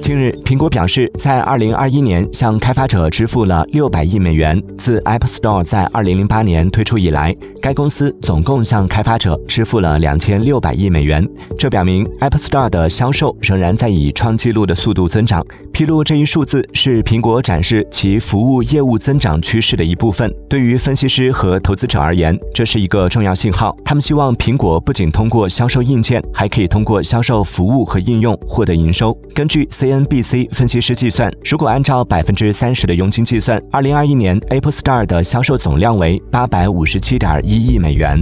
[0.00, 4.60] 近日，苹果表示，在2021年向开发者支付了600亿美元。
[4.78, 11.28] 自 App Store 在2008年推出以来，该公司总共向开发者支付了2600亿美元。
[11.58, 15.44] 这表明 App Store 的销售仍然在以创纪录的速度增长。
[15.72, 20.32] 披露这一数字是苹果展示其服务业务增长趋势的一部分。
[20.48, 23.76] 对于分析师和投资者而言，这是一个重要信号。
[23.84, 29.16] 他们希望苹果不仅通过销售硬件，还可以通过销售服务和应用获得营收。
[29.40, 38.20] 根据 cnbc 分析师计算如果按照百分之三十的佣金计算二零二一年 apple store 的销售总量为八百五十七点一亿美元。